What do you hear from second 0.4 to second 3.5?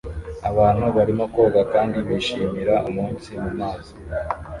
Abantu barimo koga kandi bishimira umunsi